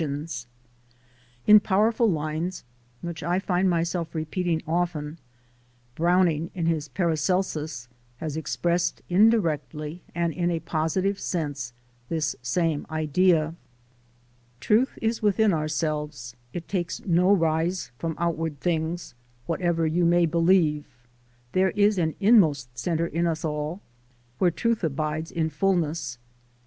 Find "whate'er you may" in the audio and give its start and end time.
19.45-20.25